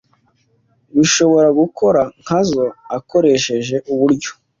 [0.97, 2.63] Bishobora gukora nkazo
[2.97, 4.31] akoresheje uburyo